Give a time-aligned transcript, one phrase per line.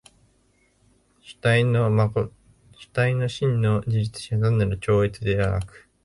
[1.21, 1.91] 主体の
[3.29, 5.87] 真の自律性は単なる超越でなく、